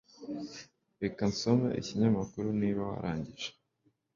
Reka 1.01 1.21
nsome 1.31 1.67
ikinyamakuru 1.79 2.47
niba 2.61 2.81
warangije 2.89 3.49